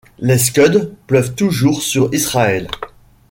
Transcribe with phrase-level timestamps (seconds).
[0.17, 2.67] Les Scud pleuvent toujours sur Israël.